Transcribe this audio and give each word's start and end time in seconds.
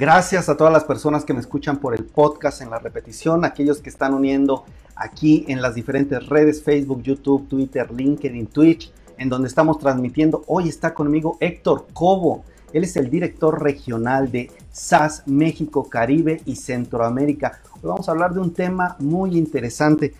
Gracias 0.00 0.48
a 0.48 0.56
todas 0.56 0.72
las 0.72 0.84
personas 0.84 1.26
que 1.26 1.34
me 1.34 1.40
escuchan 1.40 1.76
por 1.76 1.94
el 1.94 2.06
podcast 2.06 2.62
en 2.62 2.70
la 2.70 2.78
repetición, 2.78 3.44
aquellos 3.44 3.82
que 3.82 3.90
están 3.90 4.14
uniendo 4.14 4.64
aquí 4.96 5.44
en 5.46 5.60
las 5.60 5.74
diferentes 5.74 6.26
redes, 6.26 6.62
Facebook, 6.62 7.02
YouTube, 7.02 7.46
Twitter, 7.48 7.92
LinkedIn, 7.92 8.46
Twitch, 8.46 8.90
en 9.18 9.28
donde 9.28 9.48
estamos 9.48 9.78
transmitiendo. 9.78 10.42
Hoy 10.46 10.70
está 10.70 10.94
conmigo 10.94 11.36
Héctor 11.38 11.88
Cobo. 11.92 12.44
Él 12.72 12.84
es 12.84 12.96
el 12.96 13.10
director 13.10 13.62
regional 13.62 14.32
de 14.32 14.50
SAS 14.72 15.22
México, 15.26 15.86
Caribe 15.90 16.40
y 16.46 16.56
Centroamérica. 16.56 17.60
Hoy 17.74 17.90
vamos 17.90 18.08
a 18.08 18.12
hablar 18.12 18.32
de 18.32 18.40
un 18.40 18.54
tema 18.54 18.96
muy 19.00 19.36
interesante. 19.36 20.14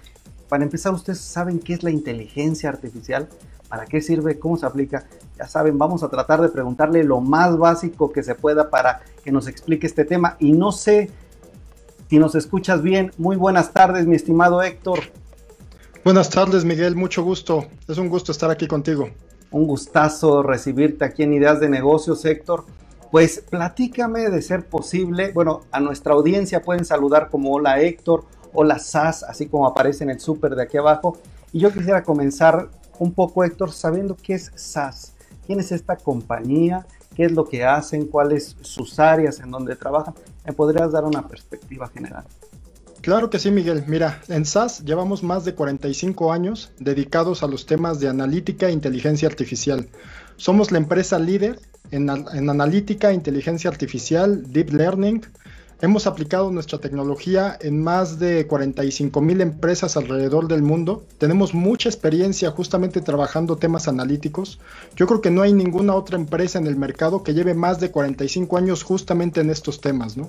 Para 0.51 0.63
empezar, 0.63 0.93
¿ustedes 0.93 1.21
saben 1.21 1.59
qué 1.59 1.73
es 1.73 1.83
la 1.83 1.91
inteligencia 1.91 2.69
artificial? 2.69 3.31
¿Para 3.71 3.87
qué 3.87 4.03
sirve? 4.03 4.39
¿Cómo 4.39 4.59
se 4.59 4.67
aplica? 4.67 5.07
Ya 5.41 5.49
saben, 5.49 5.79
vamos 5.79 6.03
a 6.03 6.11
tratar 6.11 6.43
de 6.43 6.51
preguntarle 6.51 7.03
lo 7.03 7.23
más 7.23 7.57
básico 7.57 8.13
que 8.13 8.23
se 8.23 8.35
pueda 8.35 8.69
para 8.69 9.01
que 9.25 9.33
nos 9.33 9.49
explique 9.49 9.87
este 9.87 10.05
tema. 10.05 10.37
Y 10.39 10.53
no 10.53 10.71
sé 10.71 11.09
si 12.11 12.19
nos 12.19 12.35
escuchas 12.35 12.83
bien. 12.83 13.11
Muy 13.17 13.37
buenas 13.37 13.73
tardes, 13.73 14.07
mi 14.07 14.17
estimado 14.17 14.63
Héctor. 14.63 14.99
Buenas 16.05 16.29
tardes, 16.29 16.67
Miguel. 16.67 16.95
Mucho 16.95 17.25
gusto. 17.25 17.65
Es 17.89 17.97
un 17.97 18.11
gusto 18.11 18.33
estar 18.33 18.51
aquí 18.51 18.69
contigo. 18.69 19.09
Un 19.51 19.67
gustazo 19.67 20.43
recibirte 20.43 21.07
aquí 21.07 21.23
en 21.23 21.33
Ideas 21.33 21.59
de 21.59 21.71
Negocios, 21.71 22.23
Héctor. 22.27 22.67
Pues 23.11 23.43
platícame 23.49 24.29
de 24.29 24.43
ser 24.43 24.67
posible. 24.67 25.33
Bueno, 25.33 25.63
a 25.73 25.81
nuestra 25.81 26.13
audiencia 26.13 26.61
pueden 26.61 26.85
saludar 26.85 27.31
como 27.31 27.51
hola 27.55 27.81
Héctor, 27.81 28.25
hola 28.53 28.79
SAS, 28.79 29.23
así 29.23 29.47
como 29.47 29.67
aparece 29.67 30.05
en 30.05 30.11
el 30.11 30.21
súper 30.21 30.55
de 30.55 30.65
aquí 30.65 30.77
abajo. 30.77 31.17
Y 31.51 31.61
yo 31.61 31.73
quisiera 31.73 32.03
comenzar 32.03 32.69
un 32.99 33.15
poco, 33.15 33.43
Héctor, 33.43 33.73
sabiendo 33.73 34.19
qué 34.23 34.35
es 34.35 34.53
SAS, 34.55 35.15
quién 35.51 35.59
es 35.59 35.73
esta 35.73 35.97
compañía, 35.97 36.87
qué 37.17 37.25
es 37.25 37.33
lo 37.33 37.45
que 37.45 37.65
hacen, 37.65 38.07
cuáles 38.07 38.55
sus 38.61 39.01
áreas 39.01 39.41
en 39.41 39.51
donde 39.51 39.75
trabajan. 39.75 40.15
¿Me 40.47 40.53
podrías 40.53 40.93
dar 40.93 41.03
una 41.03 41.27
perspectiva 41.27 41.89
general? 41.89 42.23
Claro 43.01 43.31
que 43.31 43.41
sí, 43.41 43.51
Miguel. 43.51 43.83
Mira, 43.89 44.21
en 44.29 44.45
SAS 44.45 44.85
llevamos 44.85 45.25
más 45.25 45.45
de 45.45 45.57
45 45.57 46.33
años 46.33 46.71
dedicados 46.79 47.43
a 47.43 47.49
los 47.49 47.67
temas 47.67 47.99
de 47.99 48.07
analítica 48.07 48.69
e 48.69 48.73
inteligencia 48.73 49.27
artificial. 49.27 49.89
Somos 50.37 50.71
la 50.71 50.79
empresa 50.79 51.19
líder 51.19 51.59
en, 51.91 52.09
en 52.11 52.49
analítica, 52.49 53.13
inteligencia 53.13 53.71
artificial, 53.71 54.53
deep 54.53 54.71
learning, 54.71 55.23
Hemos 55.83 56.07
aplicado 56.07 56.51
nuestra 56.51 56.79
tecnología 56.79 57.57
en 57.59 57.83
más 57.83 58.19
de 58.19 58.47
45 58.47 59.23
mil 59.23 59.41
empresas 59.41 59.97
alrededor 59.97 60.47
del 60.47 60.63
mundo. 60.63 61.05
Tenemos 61.17 61.55
mucha 61.55 61.89
experiencia 61.89 62.51
justamente 62.51 63.01
trabajando 63.01 63.57
temas 63.57 63.89
analíticos. 63.89 64.59
Yo 64.95 65.07
creo 65.07 65.23
que 65.23 65.31
no 65.31 65.41
hay 65.41 65.55
ninguna 65.55 65.95
otra 65.95 66.19
empresa 66.19 66.59
en 66.59 66.67
el 66.67 66.77
mercado 66.77 67.23
que 67.23 67.33
lleve 67.33 67.55
más 67.55 67.81
de 67.81 67.91
45 67.91 68.59
años 68.59 68.83
justamente 68.83 69.41
en 69.41 69.49
estos 69.49 69.81
temas, 69.81 70.19
¿no? 70.19 70.29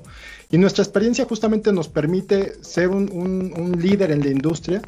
Y 0.50 0.58
nuestra 0.58 0.86
experiencia 0.86 1.26
justamente 1.26 1.74
nos 1.74 1.90
permite 1.90 2.54
ser 2.64 2.88
un, 2.88 3.12
un 3.12 3.82
líder 3.82 4.12
en 4.12 4.22
la 4.22 4.30
industria 4.30 4.82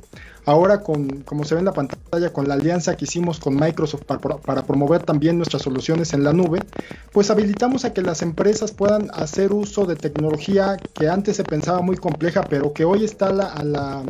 Ahora, 0.45 0.81
con, 0.81 1.22
como 1.22 1.45
se 1.45 1.55
ve 1.55 1.59
en 1.59 1.66
la 1.66 1.73
pantalla, 1.73 2.33
con 2.33 2.47
la 2.47 2.55
alianza 2.55 2.95
que 2.95 3.05
hicimos 3.05 3.39
con 3.39 3.55
Microsoft 3.55 4.03
para, 4.03 4.63
promover 4.63 5.03
también 5.03 5.38
nuestras 5.38 5.61
soluciones 5.61 6.13
en 6.13 6.23
la 6.23 6.33
nube, 6.33 6.59
pues 7.11 7.31
habilitamos 7.31 7.85
a 7.85 7.94
que 7.94 8.02
las 8.02 8.22
empresas 8.22 8.72
puedan 8.72 9.09
hacer 9.13 9.53
uso 9.53 9.85
de 9.85 9.95
tecnología 9.95 10.77
que 10.94 11.08
antes 11.08 11.38
se 11.38 11.44
pensaba 11.44 11.81
muy 11.81 11.95
compleja, 11.95 12.44
pero 12.50 12.73
que 12.73 12.83
hoy 12.83 13.05
está 13.05 13.27
a 13.27 13.63
la 13.63 14.03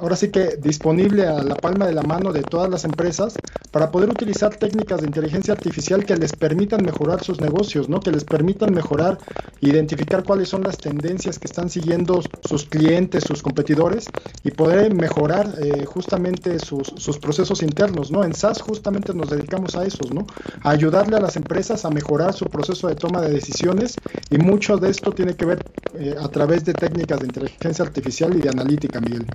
ahora 0.00 0.16
sí 0.16 0.30
que 0.30 0.56
disponible 0.56 1.26
a 1.26 1.42
la 1.42 1.54
palma 1.56 1.86
de 1.86 1.92
la 1.92 2.02
mano 2.02 2.32
de 2.32 2.42
todas 2.42 2.70
las 2.70 2.84
empresas 2.84 3.34
para 3.70 3.90
poder 3.90 4.10
utilizar 4.10 4.54
técnicas 4.56 5.00
de 5.00 5.06
inteligencia 5.06 5.52
artificial 5.52 6.04
que 6.04 6.16
les 6.16 6.32
permitan 6.32 6.84
mejorar 6.84 7.22
sus 7.22 7.40
negocios, 7.40 7.88
¿no? 7.88 8.00
Que 8.00 8.10
les 8.10 8.24
permitan 8.24 8.72
mejorar, 8.72 9.18
identificar 9.60 10.24
cuáles 10.24 10.48
son 10.48 10.62
las 10.62 10.78
tendencias 10.78 11.38
que 11.38 11.46
están 11.46 11.68
siguiendo 11.68 12.20
sus 12.48 12.64
clientes, 12.64 13.24
sus 13.24 13.42
competidores 13.42 14.06
y 14.42 14.50
poder 14.52 14.94
mejorar 14.94 15.52
eh, 15.60 15.84
justamente 15.84 16.58
sus, 16.58 16.92
procesos 17.20 17.62
internos, 17.62 18.10
¿no? 18.10 18.24
En 18.24 18.34
SAS 18.34 18.62
justamente 18.62 19.12
nos 19.12 19.30
dedicamos 19.30 19.76
a 19.76 19.84
eso, 19.84 20.04
¿no? 20.12 20.26
A 20.62 20.70
ayudarle 20.70 21.16
a 21.16 21.20
las 21.20 21.36
empresas 21.36 21.84
a 21.84 21.90
mejorar 21.90 22.32
su 22.32 22.46
proceso 22.46 22.88
de 22.88 22.94
toma 22.94 23.20
de 23.20 23.30
decisiones 23.30 23.96
y 24.30 24.38
mucho 24.38 24.78
de 24.78 24.90
esto 24.90 25.12
tiene 25.12 25.34
que 25.34 25.44
ver 25.44 25.64
eh, 25.98 26.14
a 26.18 26.28
través 26.28 26.64
de 26.64 26.72
técnicas 26.72 27.20
de 27.20 27.26
inteligencia 27.26 27.84
artificial 27.84 28.34
y 28.36 28.40
de 28.40 28.48
analítica, 28.48 29.00
Miguel. 29.00 29.26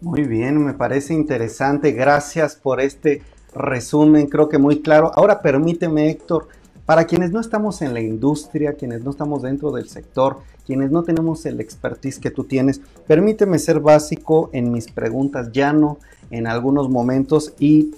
Muy 0.00 0.22
bien, 0.22 0.64
me 0.64 0.74
parece 0.74 1.12
interesante. 1.12 1.90
Gracias 1.90 2.54
por 2.54 2.80
este 2.80 3.22
resumen, 3.52 4.28
creo 4.28 4.48
que 4.48 4.58
muy 4.58 4.80
claro. 4.80 5.10
Ahora 5.14 5.42
permíteme, 5.42 6.08
Héctor, 6.08 6.46
para 6.86 7.04
quienes 7.04 7.32
no 7.32 7.40
estamos 7.40 7.82
en 7.82 7.94
la 7.94 8.00
industria, 8.00 8.74
quienes 8.74 9.02
no 9.02 9.10
estamos 9.10 9.42
dentro 9.42 9.72
del 9.72 9.88
sector, 9.88 10.38
quienes 10.64 10.92
no 10.92 11.02
tenemos 11.02 11.44
el 11.46 11.60
expertise 11.60 12.20
que 12.20 12.30
tú 12.30 12.44
tienes, 12.44 12.80
permíteme 13.08 13.58
ser 13.58 13.80
básico 13.80 14.50
en 14.52 14.70
mis 14.70 14.88
preguntas, 14.88 15.50
llano 15.50 15.98
en 16.30 16.46
algunos 16.46 16.88
momentos. 16.88 17.54
¿Y 17.58 17.94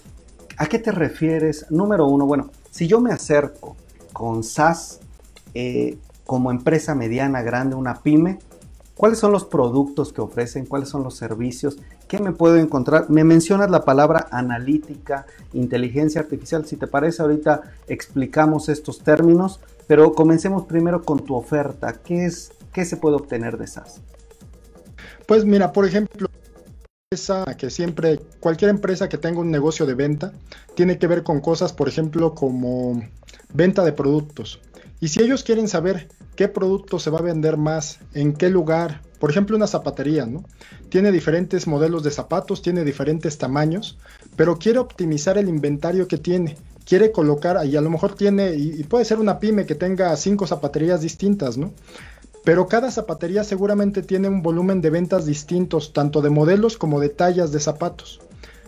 a 0.57 0.67
qué 0.67 0.79
te 0.79 0.93
refieres? 0.93 1.67
Número 1.69 2.07
uno, 2.07 2.25
bueno, 2.25 2.51
si 2.71 2.87
yo 2.87 3.03
me 3.03 3.13
acerco 3.13 3.77
con 4.15 4.43
SAS 4.43 5.01
eh, 5.53 5.99
como 6.25 6.51
empresa 6.51 6.95
mediana, 6.95 7.43
grande, 7.43 7.77
una 7.77 8.03
pyme, 8.03 8.39
¿Cuáles 9.01 9.19
son 9.19 9.33
los 9.33 9.47
productos 9.47 10.13
que 10.13 10.21
ofrecen? 10.21 10.67
¿Cuáles 10.67 10.91
son 10.91 11.03
los 11.03 11.15
servicios? 11.15 11.79
¿Qué 12.07 12.19
me 12.19 12.33
puedo 12.33 12.59
encontrar? 12.59 13.09
Me 13.09 13.25
mencionas 13.25 13.71
la 13.71 13.87
palabra 13.87 14.29
analítica, 14.31 15.25
inteligencia 15.55 16.21
artificial. 16.21 16.67
Si 16.67 16.77
te 16.77 16.87
parece, 16.87 17.23
ahorita 17.23 17.63
explicamos 17.89 18.69
estos 18.69 18.99
términos, 18.99 19.59
pero 19.87 20.13
comencemos 20.13 20.67
primero 20.67 21.03
con 21.03 21.21
tu 21.21 21.35
oferta. 21.35 21.95
¿Qué, 21.95 22.27
es, 22.27 22.53
qué 22.75 22.85
se 22.85 22.99
puede 22.99 23.17
obtener 23.17 23.57
de 23.57 23.69
SAS? 23.69 24.03
Pues 25.27 25.47
mira, 25.47 25.73
por 25.73 25.87
ejemplo, 25.87 26.29
que 27.57 27.71
siempre, 27.71 28.21
cualquier 28.39 28.69
empresa 28.69 29.09
que 29.09 29.17
tenga 29.17 29.41
un 29.41 29.51
negocio 29.51 29.87
de 29.87 29.95
venta, 29.95 30.35
tiene 30.75 30.99
que 30.99 31.07
ver 31.07 31.23
con 31.23 31.41
cosas, 31.41 31.73
por 31.73 31.89
ejemplo, 31.89 32.35
como 32.35 33.03
venta 33.55 33.83
de 33.83 33.95
productos. 33.95 34.61
Y 35.01 35.09
si 35.09 35.23
ellos 35.23 35.43
quieren 35.43 35.67
saber 35.67 36.09
qué 36.37 36.49
producto 36.49 36.99
se 36.99 37.11
va 37.11 37.19
a 37.19 37.23
vender 37.23 37.57
más, 37.57 38.01
en 38.13 38.35
qué 38.35 38.51
lugar. 38.51 39.01
Por 39.19 39.31
ejemplo, 39.31 39.57
una 39.57 39.67
zapatería, 39.67 40.27
¿no? 40.27 40.45
Tiene 40.91 41.11
diferentes 41.11 41.67
modelos 41.67 42.03
de 42.03 42.11
zapatos, 42.11 42.63
tiene 42.63 42.85
diferentes 42.85 43.39
tamaños, 43.39 43.99
pero 44.37 44.59
quiere 44.59 44.79
optimizar 44.79 45.39
el 45.39 45.49
inventario 45.49 46.07
que 46.07 46.19
tiene. 46.19 46.57
Quiere 46.85 47.13
colocar, 47.13 47.65
y 47.67 47.77
a 47.77 47.81
lo 47.81 47.91
mejor 47.91 48.15
tiene, 48.15 48.55
y, 48.55 48.83
puede 48.85 49.05
ser 49.05 49.19
una 49.19 49.39
pyme 49.39 49.65
que 49.65 49.75
tenga 49.75 50.15
cinco 50.17 50.47
zapaterías 50.47 51.01
distintas, 51.01 51.57
¿no? 51.57 51.73
Pero 52.45 52.69
cada 52.69 52.91
zapatería 52.91 53.45
seguramente 53.45 54.03
tiene 54.03 54.29
un 54.29 54.43
volumen 54.43 54.81
de 54.81 54.91
ventas 54.91 55.27
distintos, 55.27 55.93
tanto 55.93 56.23
de 56.23 56.31
modelos 56.31 56.79
como 56.79 57.01
de 57.01 57.11
tallas 57.11 57.53
de 57.53 57.61
zapatos. 57.61 58.21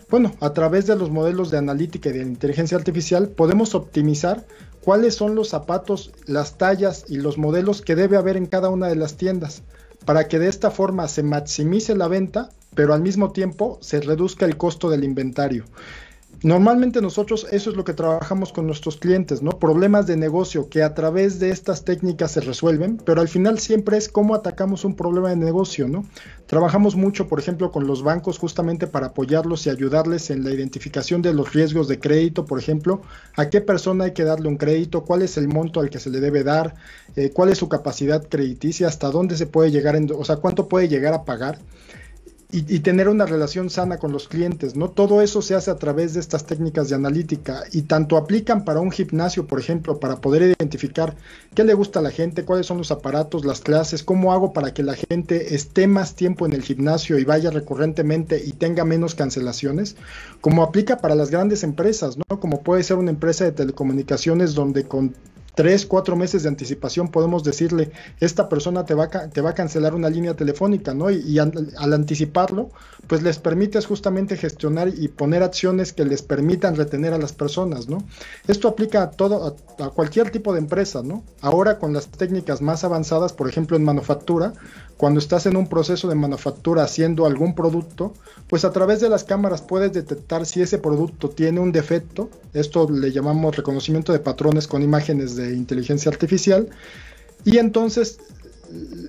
Bueno, 0.09 0.33
a 0.39 0.53
través 0.53 0.85
de 0.87 0.95
los 0.95 1.09
modelos 1.09 1.49
de 1.51 1.57
analítica 1.57 2.09
y 2.09 2.13
de 2.13 2.21
inteligencia 2.21 2.77
artificial 2.77 3.29
podemos 3.29 3.75
optimizar 3.75 4.45
cuáles 4.81 5.15
son 5.15 5.35
los 5.35 5.49
zapatos, 5.49 6.11
las 6.25 6.57
tallas 6.57 7.05
y 7.07 7.17
los 7.17 7.37
modelos 7.37 7.81
que 7.81 7.95
debe 7.95 8.17
haber 8.17 8.37
en 8.37 8.45
cada 8.45 8.69
una 8.69 8.87
de 8.87 8.95
las 8.95 9.15
tiendas, 9.15 9.63
para 10.05 10.27
que 10.27 10.39
de 10.39 10.49
esta 10.49 10.71
forma 10.71 11.07
se 11.07 11.23
maximice 11.23 11.95
la 11.95 12.07
venta, 12.07 12.49
pero 12.75 12.93
al 12.93 13.01
mismo 13.01 13.31
tiempo 13.31 13.77
se 13.81 14.01
reduzca 14.01 14.45
el 14.45 14.57
costo 14.57 14.89
del 14.89 15.03
inventario. 15.03 15.65
Normalmente 16.43 17.01
nosotros 17.01 17.47
eso 17.51 17.69
es 17.69 17.77
lo 17.77 17.85
que 17.85 17.93
trabajamos 17.93 18.51
con 18.51 18.67
nuestros 18.67 18.97
clientes, 18.97 19.41
¿no? 19.41 19.51
Problemas 19.51 20.07
de 20.07 20.17
negocio 20.17 20.67
que 20.67 20.83
a 20.83 20.93
través 20.93 21.39
de 21.39 21.51
estas 21.51 21.85
técnicas 21.85 22.31
se 22.31 22.41
resuelven, 22.41 22.97
pero 22.97 23.21
al 23.21 23.29
final 23.29 23.59
siempre 23.59 23.95
es 23.95 24.09
cómo 24.09 24.35
atacamos 24.35 24.83
un 24.83 24.97
problema 24.97 25.29
de 25.29 25.37
negocio, 25.37 25.87
¿no? 25.87 26.05
Trabajamos 26.45 26.97
mucho, 26.97 27.29
por 27.29 27.39
ejemplo, 27.39 27.71
con 27.71 27.87
los 27.87 28.03
bancos 28.03 28.39
justamente 28.39 28.87
para 28.87 29.07
apoyarlos 29.07 29.65
y 29.65 29.69
ayudarles 29.69 30.31
en 30.31 30.43
la 30.43 30.51
identificación 30.51 31.21
de 31.21 31.33
los 31.33 31.53
riesgos 31.53 31.87
de 31.87 31.99
crédito, 31.99 32.45
por 32.45 32.59
ejemplo, 32.59 33.01
a 33.37 33.49
qué 33.49 33.61
persona 33.61 34.03
hay 34.03 34.11
que 34.11 34.25
darle 34.25 34.49
un 34.49 34.57
crédito, 34.57 35.05
cuál 35.05 35.21
es 35.21 35.37
el 35.37 35.47
monto 35.47 35.79
al 35.79 35.89
que 35.89 35.99
se 35.99 36.09
le 36.09 36.19
debe 36.19 36.43
dar, 36.43 36.75
eh, 37.15 37.29
cuál 37.29 37.49
es 37.49 37.57
su 37.57 37.69
capacidad 37.69 38.27
crediticia, 38.27 38.89
hasta 38.89 39.09
dónde 39.11 39.37
se 39.37 39.47
puede 39.47 39.71
llegar, 39.71 39.97
o 40.13 40.25
sea, 40.25 40.35
cuánto 40.35 40.67
puede 40.67 40.89
llegar 40.89 41.13
a 41.13 41.23
pagar 41.23 41.57
y, 42.55 42.79
tener 42.81 43.09
una 43.09 43.25
relación 43.25 43.71
sana 43.71 43.97
con 43.97 44.11
los 44.11 44.27
clientes, 44.27 44.75
¿no? 44.75 44.91
Todo 44.91 45.23
eso 45.23 45.41
se 45.41 45.55
hace 45.55 45.71
a 45.71 45.75
través 45.77 46.13
de 46.13 46.19
estas 46.19 46.45
técnicas 46.45 46.87
de 46.87 46.93
analítica 46.95 47.63
y 47.71 47.81
tanto 47.81 48.15
aplican 48.15 48.63
para 48.63 48.79
un 48.79 48.91
gimnasio, 48.91 49.47
por 49.47 49.59
ejemplo, 49.59 49.99
para 49.99 50.17
poder 50.17 50.55
identificar 50.59 51.15
qué 51.55 51.63
le 51.63 51.73
gusta 51.73 51.97
a 51.97 52.03
la 52.03 52.11
gente, 52.11 52.45
cuáles 52.45 52.67
son 52.67 52.77
los 52.77 52.91
aparatos, 52.91 53.43
las 53.43 53.61
clases, 53.61 54.03
cómo 54.03 54.33
hago 54.33 54.53
para 54.53 54.71
que 54.71 54.83
la 54.83 54.93
gente 54.93 55.55
esté 55.55 55.87
más 55.87 56.13
tiempo 56.13 56.45
en 56.45 56.53
el 56.53 56.61
gimnasio 56.61 57.17
y 57.17 57.23
vaya 57.23 57.49
recurrentemente 57.49 58.43
y 58.45 58.51
tenga 58.51 58.85
menos 58.85 59.15
cancelaciones, 59.15 59.95
como 60.39 60.61
aplica 60.61 60.99
para 60.99 61.15
las 61.15 61.31
grandes 61.31 61.63
empresas, 61.63 62.17
¿no? 62.17 62.39
Como 62.39 62.61
puede 62.61 62.83
ser 62.83 62.97
una 62.97 63.09
empresa 63.09 63.45
de 63.45 63.51
telecomunicaciones 63.53 64.53
donde 64.53 64.83
con 64.83 65.15
tres, 65.55 65.85
cuatro 65.85 66.15
meses 66.15 66.43
de 66.43 66.49
anticipación 66.49 67.09
podemos 67.09 67.43
decirle, 67.43 67.91
esta 68.19 68.49
persona 68.49 68.85
te 68.85 68.93
va 68.93 69.05
a, 69.05 69.29
te 69.29 69.41
va 69.41 69.51
a 69.51 69.53
cancelar 69.53 69.93
una 69.93 70.09
línea 70.09 70.35
telefónica, 70.35 70.93
¿no? 70.93 71.09
Y, 71.11 71.39
al, 71.39 71.93
anticiparlo, 71.93 72.69
pues 73.07 73.21
les 73.21 73.39
permites 73.39 73.85
justamente 73.85 74.37
gestionar 74.37 74.87
y 74.87 75.07
poner 75.07 75.43
acciones 75.43 75.93
que 75.93 76.05
les 76.05 76.21
permitan 76.21 76.75
retener 76.75 77.13
a 77.13 77.17
las 77.17 77.33
personas, 77.33 77.87
¿no? 77.87 78.03
Esto 78.47 78.67
aplica 78.67 79.03
a 79.03 79.11
todo, 79.11 79.55
a, 79.79 79.89
cualquier 79.89 80.31
tipo 80.31 80.53
de 80.53 80.59
empresa, 80.59 81.01
¿no? 81.03 81.23
Ahora 81.41 81.79
con 81.79 81.93
las 81.93 82.07
técnicas 82.07 82.61
más 82.61 82.83
avanzadas, 82.83 83.33
por 83.33 83.47
ejemplo 83.47 83.77
en 83.77 83.83
manufactura, 83.83 84.53
cuando 84.97 85.19
estás 85.19 85.45
en 85.45 85.57
un 85.57 85.67
proceso 85.67 86.07
de 86.07 86.15
manufactura 86.15 86.83
haciendo 86.83 87.25
algún 87.25 87.55
producto, 87.55 88.13
pues 88.47 88.63
a 88.63 88.71
través 88.71 89.01
de 89.01 89.09
las 89.09 89.23
cámaras 89.23 89.61
puedes 89.61 89.91
detectar 89.91 90.45
si 90.45 90.61
ese 90.61 90.77
producto 90.77 91.29
tiene 91.29 91.59
un 91.59 91.71
defecto. 91.71 92.29
Esto 92.53 92.89
le 92.89 93.11
llamamos 93.11 93.55
reconocimiento 93.55 94.13
de 94.13 94.19
patrones 94.19 94.67
con 94.67 94.83
imágenes 94.83 95.35
de 95.35 95.53
inteligencia 95.53 96.11
artificial. 96.11 96.69
Y 97.43 97.57
entonces 97.57 98.19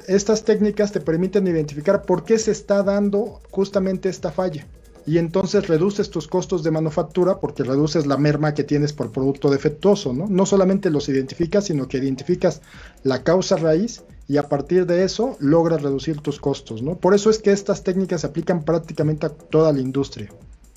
estas 0.08 0.44
técnicas 0.44 0.92
te 0.92 1.00
permiten 1.00 1.46
identificar 1.46 2.02
por 2.02 2.24
qué 2.24 2.38
se 2.38 2.50
está 2.50 2.82
dando 2.82 3.40
justamente 3.50 4.08
esta 4.08 4.30
falla. 4.30 4.66
Y 5.06 5.18
entonces 5.18 5.68
reduces 5.68 6.08
tus 6.08 6.26
costos 6.28 6.62
de 6.62 6.70
manufactura 6.70 7.38
porque 7.38 7.62
reduces 7.62 8.06
la 8.06 8.16
merma 8.16 8.54
que 8.54 8.64
tienes 8.64 8.94
por 8.94 9.12
producto 9.12 9.50
defectuoso, 9.50 10.14
¿no? 10.14 10.26
No 10.28 10.46
solamente 10.46 10.88
los 10.88 11.10
identificas, 11.10 11.66
sino 11.66 11.88
que 11.88 11.98
identificas 11.98 12.62
la 13.02 13.22
causa 13.22 13.56
raíz 13.56 14.02
y 14.26 14.38
a 14.38 14.48
partir 14.48 14.86
de 14.86 15.04
eso 15.04 15.36
logras 15.38 15.82
reducir 15.82 16.20
tus 16.20 16.40
costos, 16.40 16.82
¿no? 16.82 16.96
Por 16.96 17.14
eso 17.14 17.30
es 17.30 17.38
que 17.38 17.52
estas 17.52 17.82
técnicas 17.82 18.22
se 18.22 18.28
aplican 18.28 18.64
prácticamente 18.64 19.26
a 19.26 19.30
toda 19.30 19.72
la 19.72 19.80
industria. 19.80 20.30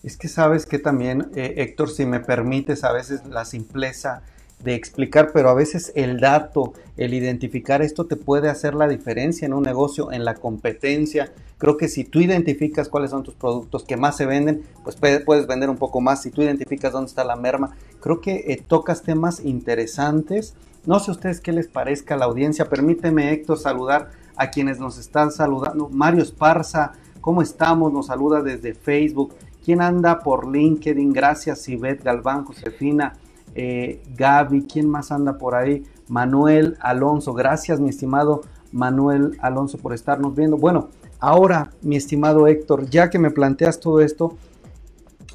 Es 0.04 0.18
que 0.18 0.28
sabes 0.28 0.66
que 0.66 0.80
también, 0.80 1.32
eh, 1.36 1.56
Héctor, 1.58 1.90
si 1.90 2.06
me 2.06 2.20
permites, 2.20 2.84
a 2.84 2.92
veces 2.92 3.26
la 3.26 3.46
simpleza 3.46 4.22
de 4.64 4.74
explicar, 4.74 5.32
pero 5.34 5.50
a 5.50 5.54
veces 5.54 5.92
el 5.96 6.20
dato, 6.20 6.74
el 6.98 7.14
identificar 7.14 7.82
esto 7.82 8.06
te 8.06 8.16
puede 8.16 8.50
hacer 8.50 8.74
la 8.74 8.88
diferencia 8.88 9.46
en 9.46 9.54
un 9.54 9.64
negocio, 9.64 10.12
en 10.12 10.26
la 10.26 10.36
competencia. 10.36 11.32
Creo 11.58 11.78
que 11.78 11.88
si 11.88 12.04
tú 12.04 12.20
identificas 12.20 12.90
cuáles 12.90 13.12
son 13.12 13.24
tus 13.24 13.36
productos 13.36 13.84
que 13.84 13.98
más 13.98 14.18
se 14.18 14.26
venden, 14.26 14.64
pues 14.84 14.96
puedes 14.96 15.48
vender 15.48 15.70
un 15.70 15.78
poco 15.78 16.02
más. 16.02 16.22
Si 16.24 16.32
tú 16.32 16.42
identificas 16.42 16.92
dónde 16.92 17.10
está 17.10 17.24
la 17.24 17.36
merma, 17.36 17.76
creo 18.00 18.20
que 18.20 18.46
eh, 18.48 18.64
tocas 18.68 19.04
temas 19.04 19.42
interesantes 19.44 20.56
no 20.88 21.02
sé 21.02 21.12
ustedes 21.12 21.42
qué 21.42 21.52
les 21.52 21.68
parezca 21.68 22.16
la 22.16 22.26
audiencia. 22.26 22.70
Permíteme, 22.70 23.34
Héctor, 23.34 23.60
saludar 23.60 24.12
a 24.38 24.50
quienes 24.50 24.80
nos 24.80 24.98
están 24.98 25.32
saludando. 25.32 25.90
Mario 25.90 26.24
Esparza, 26.24 26.94
¿cómo 27.20 27.42
estamos? 27.42 27.92
Nos 27.92 28.08
saluda 28.08 28.42
desde 28.42 28.74
Facebook. 28.74 29.36
¿Quién 29.66 29.82
anda 29.82 30.20
por 30.20 30.50
LinkedIn? 30.50 31.12
Gracias, 31.12 31.68
Ivette 31.68 32.06
Galván, 32.06 32.46
Josefina, 32.46 33.18
eh, 33.54 34.02
Gaby. 34.16 34.66
¿Quién 34.66 34.90
más 34.90 35.12
anda 35.12 35.38
por 35.38 35.56
ahí? 35.56 35.84
Manuel 36.08 36.78
Alonso. 36.80 37.34
Gracias, 37.34 37.82
mi 37.82 37.90
estimado 37.90 38.44
Manuel 38.72 39.38
Alonso, 39.42 39.78
por 39.80 39.94
estarnos 39.94 40.36
viendo. 40.36 40.56
Bueno, 40.56 40.88
ahora, 41.20 41.72
mi 41.82 41.98
estimado 41.98 42.48
Héctor, 42.48 42.90
ya 42.90 43.10
que 43.10 43.20
me 43.20 43.32
planteas 43.32 43.82
todo 43.82 44.00
esto, 44.00 44.38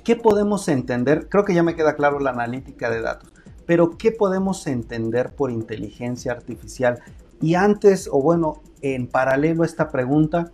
¿qué 0.03 0.17
podemos 0.17 0.67
entender? 0.69 1.29
Creo 1.29 1.45
que 1.45 1.53
ya 1.53 1.63
me 1.63 1.77
queda 1.77 1.95
claro 1.95 2.21
la 2.21 2.31
analítica 2.31 2.89
de 2.89 3.03
datos. 3.03 3.33
Pero, 3.67 3.97
¿qué 3.97 4.13
podemos 4.13 4.67
entender 4.67 5.35
por 5.35 5.51
inteligencia 5.51 6.33
artificial? 6.33 7.01
Y 7.41 7.55
antes, 7.55 8.09
o 8.11 8.21
bueno, 8.21 8.63
en 8.83 9.07
paralelo 9.07 9.63
a 9.63 9.67
esta 9.67 9.91
pregunta, 9.91 10.53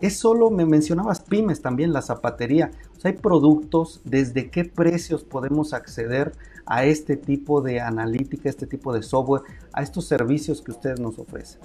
es 0.00 0.16
solo, 0.16 0.50
me 0.50 0.64
mencionabas 0.64 1.20
pymes 1.20 1.60
también, 1.60 1.92
la 1.92 2.02
zapatería. 2.02 2.70
O 2.96 3.00
sea, 3.00 3.10
hay 3.10 3.18
productos, 3.18 4.00
¿desde 4.04 4.50
qué 4.50 4.64
precios 4.64 5.24
podemos 5.24 5.72
acceder 5.74 6.32
a 6.66 6.84
este 6.84 7.16
tipo 7.16 7.60
de 7.60 7.80
analítica, 7.80 8.48
este 8.48 8.66
tipo 8.66 8.92
de 8.92 9.02
software, 9.02 9.42
a 9.72 9.82
estos 9.82 10.06
servicios 10.06 10.62
que 10.62 10.70
ustedes 10.70 11.00
nos 11.00 11.18
ofrecen? 11.18 11.60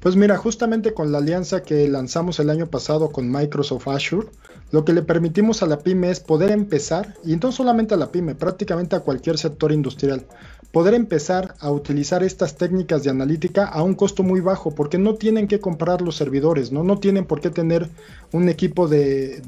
Pues 0.00 0.16
mira, 0.16 0.38
justamente 0.38 0.94
con 0.94 1.12
la 1.12 1.18
alianza 1.18 1.62
que 1.62 1.86
lanzamos 1.86 2.40
el 2.40 2.48
año 2.48 2.68
pasado 2.68 3.12
con 3.12 3.30
Microsoft 3.30 3.86
Azure, 3.88 4.28
lo 4.72 4.84
que 4.84 4.92
le 4.92 5.02
permitimos 5.02 5.62
a 5.62 5.66
la 5.66 5.78
pyme 5.78 6.10
es 6.10 6.20
poder 6.20 6.50
empezar, 6.50 7.14
y 7.24 7.36
no 7.36 7.52
solamente 7.52 7.94
a 7.94 7.96
la 7.96 8.12
pyme, 8.12 8.34
prácticamente 8.34 8.96
a 8.96 9.00
cualquier 9.00 9.38
sector 9.38 9.72
industrial, 9.72 10.24
poder 10.72 10.94
empezar 10.94 11.56
a 11.58 11.70
utilizar 11.72 12.22
estas 12.22 12.56
técnicas 12.56 13.02
de 13.02 13.10
analítica 13.10 13.64
a 13.64 13.82
un 13.82 13.94
costo 13.94 14.22
muy 14.22 14.40
bajo, 14.40 14.72
porque 14.74 14.98
no 14.98 15.14
tienen 15.14 15.48
que 15.48 15.58
comprar 15.58 16.00
los 16.00 16.16
servidores, 16.16 16.70
no, 16.70 16.84
no 16.84 16.98
tienen 16.98 17.24
por 17.24 17.40
qué 17.40 17.50
tener 17.50 17.88
un 18.32 18.48
equipo 18.48 18.86
de, 18.86 19.42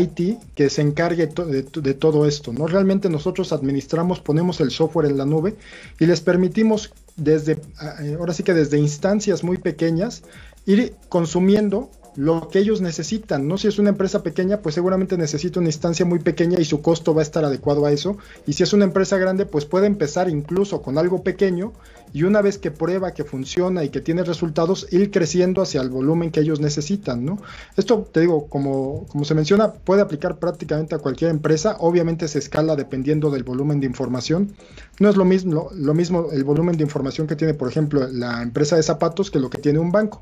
IT 0.00 0.38
que 0.54 0.70
se 0.70 0.82
encargue 0.82 1.26
de, 1.26 1.62
de, 1.62 1.94
todo 1.94 2.26
esto. 2.26 2.52
¿no? 2.52 2.68
Realmente 2.68 3.08
nosotros 3.08 3.52
administramos, 3.52 4.20
ponemos 4.20 4.60
el 4.60 4.70
software 4.70 5.10
en 5.10 5.18
la 5.18 5.24
nube 5.24 5.56
y 5.98 6.06
les 6.06 6.20
permitimos 6.20 6.92
desde, 7.16 7.52
eh, 7.52 8.16
ahora 8.18 8.32
sí 8.32 8.44
que 8.44 8.54
desde 8.54 8.78
instancias 8.78 9.42
muy 9.42 9.58
pequeñas, 9.58 10.22
ir 10.66 10.94
consumiendo 11.08 11.90
lo 12.18 12.48
que 12.48 12.58
ellos 12.58 12.80
necesitan, 12.80 13.46
¿no? 13.46 13.58
Si 13.58 13.68
es 13.68 13.78
una 13.78 13.90
empresa 13.90 14.24
pequeña, 14.24 14.60
pues 14.60 14.74
seguramente 14.74 15.16
necesita 15.16 15.60
una 15.60 15.68
instancia 15.68 16.04
muy 16.04 16.18
pequeña 16.18 16.58
y 16.58 16.64
su 16.64 16.82
costo 16.82 17.14
va 17.14 17.20
a 17.20 17.22
estar 17.22 17.44
adecuado 17.44 17.86
a 17.86 17.92
eso. 17.92 18.18
Y 18.44 18.54
si 18.54 18.64
es 18.64 18.72
una 18.72 18.82
empresa 18.82 19.18
grande, 19.18 19.46
pues 19.46 19.66
puede 19.66 19.86
empezar 19.86 20.28
incluso 20.28 20.82
con 20.82 20.98
algo 20.98 21.22
pequeño 21.22 21.72
y 22.12 22.24
una 22.24 22.42
vez 22.42 22.58
que 22.58 22.72
prueba 22.72 23.14
que 23.14 23.22
funciona 23.22 23.84
y 23.84 23.90
que 23.90 24.00
tiene 24.00 24.24
resultados, 24.24 24.88
ir 24.90 25.12
creciendo 25.12 25.62
hacia 25.62 25.80
el 25.80 25.90
volumen 25.90 26.32
que 26.32 26.40
ellos 26.40 26.58
necesitan, 26.58 27.24
¿no? 27.24 27.38
Esto, 27.76 28.08
te 28.10 28.18
digo, 28.18 28.48
como, 28.48 29.06
como 29.06 29.24
se 29.24 29.36
menciona, 29.36 29.72
puede 29.72 30.02
aplicar 30.02 30.40
prácticamente 30.40 30.96
a 30.96 30.98
cualquier 30.98 31.30
empresa. 31.30 31.76
Obviamente 31.78 32.26
se 32.26 32.40
escala 32.40 32.74
dependiendo 32.74 33.30
del 33.30 33.44
volumen 33.44 33.78
de 33.78 33.86
información. 33.86 34.56
No 34.98 35.08
es 35.08 35.14
lo 35.14 35.24
mismo, 35.24 35.68
lo 35.72 35.94
mismo 35.94 36.32
el 36.32 36.42
volumen 36.42 36.76
de 36.78 36.82
información 36.82 37.28
que 37.28 37.36
tiene, 37.36 37.54
por 37.54 37.68
ejemplo, 37.68 38.08
la 38.08 38.42
empresa 38.42 38.74
de 38.74 38.82
zapatos 38.82 39.30
que 39.30 39.38
lo 39.38 39.50
que 39.50 39.58
tiene 39.58 39.78
un 39.78 39.92
banco 39.92 40.20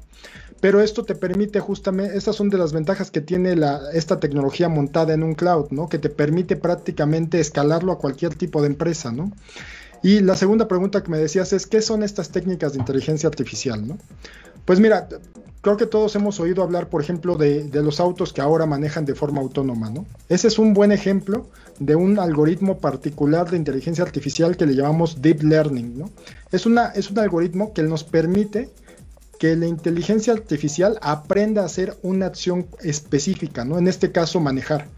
pero 0.61 0.81
esto 0.81 1.05
te 1.05 1.15
permite 1.15 1.61
justamente, 1.61 2.17
estas 2.17 2.37
son 2.37 2.49
de 2.49 2.59
las 2.59 2.73
ventajas 2.73 3.11
que 3.11 3.21
tiene 3.21 3.57
la, 3.57 3.81
esta 3.93 4.19
tecnología 4.21 4.69
montada 4.69 5.13
en 5.15 5.23
un 5.23 5.35
cloud, 5.35 5.67
¿no? 5.71 5.89
Que 5.89 5.99
te 5.99 6.09
permite 6.09 6.57
prácticamente 6.57 7.41
escalarlo 7.41 7.93
a 7.93 7.99
cualquier 7.99 8.35
tipo 8.35 8.63
de 8.63 8.69
empresa, 8.69 9.13
¿no? 9.13 9.33
Y 10.03 10.21
la 10.21 10.37
segunda 10.37 10.69
pregunta 10.69 11.03
que 11.03 11.11
me 11.11 11.19
decías 11.19 11.53
es, 11.53 11.67
¿qué 11.67 11.83
son 11.83 12.03
estas 12.03 12.31
técnicas 12.31 12.73
de 12.73 12.79
inteligencia 12.79 13.29
artificial, 13.29 13.87
¿no? 13.87 13.99
Pues 14.65 14.81
mira, 14.81 15.09
creo 15.61 15.77
que 15.77 15.87
todos 15.87 16.15
hemos 16.17 16.39
oído 16.41 16.63
hablar, 16.63 16.89
por 16.89 17.03
ejemplo, 17.03 17.37
de, 17.37 17.69
los 17.73 18.01
autos 18.01 18.33
que 18.33 18.41
ahora 18.41 18.67
manejan 18.67 19.05
de 19.05 19.15
forma 19.15 19.41
autónoma, 19.41 19.91
¿no? 19.91 20.07
Ese 20.29 20.49
es 20.49 20.59
un 20.59 20.75
buen 20.75 20.93
ejemplo 20.93 21.49
de 21.79 21.97
un 21.97 22.19
algoritmo 22.19 22.79
particular 22.79 23.51
de 23.51 23.57
inteligencia 23.57 24.05
artificial 24.05 24.57
que 24.57 24.65
le 24.65 24.75
llamamos 24.75 25.21
deep 25.21 25.43
learning, 25.43 25.99
¿no? 25.99 26.11
Es, 26.53 26.67
una, 26.67 26.87
es 26.89 27.11
un 27.11 27.19
algoritmo 27.19 27.73
que 27.73 27.83
nos 27.83 28.05
permite 28.05 28.71
que 29.39 29.57
la 29.57 29.67
inteligencia 29.67 30.33
artificial 30.33 30.99
aprenda 31.03 31.63
a 31.63 31.67
hacer 31.67 31.97
una 32.03 32.27
acción 32.27 32.67
específica, 32.81 33.65
¿no? 33.65 33.79
En 33.79 33.89
este 33.89 34.13
caso, 34.13 34.41
manejar. 34.41 34.89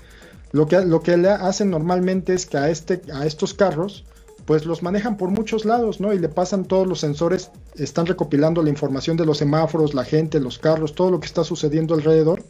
Lo 0.53 0.67
que, 0.67 0.81
lo 0.85 1.03
que 1.03 1.17
le 1.17 1.29
hacen 1.29 1.71
normalmente 1.71 2.35
es 2.35 2.47
que 2.47 2.57
a, 2.57 2.71
este, 2.71 3.03
a 3.13 3.27
estos 3.27 3.53
carros, 3.55 4.05
pues 4.47 4.65
los 4.65 4.83
manejan 4.83 5.17
por 5.17 5.29
muchos 5.31 5.65
lados, 5.65 6.01
¿no? 6.01 6.15
Y 6.15 6.19
le 6.19 6.29
pasan 6.29 6.65
todos 6.65 6.87
los 6.87 7.01
sensores, 7.01 7.51
están 7.77 8.07
recopilando 8.07 8.63
la 8.63 8.71
información 8.71 9.17
de 9.17 9.27
los 9.27 9.39
semáforos, 9.39 9.93
la 9.93 10.05
gente, 10.05 10.41
los 10.41 10.59
carros, 10.59 10.95
todo 10.95 11.11
lo 11.11 11.21
que 11.21 11.27
está 11.27 11.45
sucediendo 11.45 11.95
alrededor. 11.95 12.43